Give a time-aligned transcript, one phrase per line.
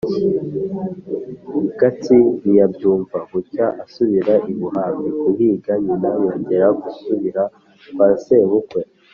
[1.79, 5.73] Gatsi ntiyabyumva; bucya asubira i Buhambe guhiga.
[5.83, 7.41] Nyina yongera gusubira
[7.95, 8.81] kwa sebukwe.